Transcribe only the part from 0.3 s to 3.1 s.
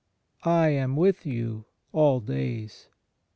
I am with you all days."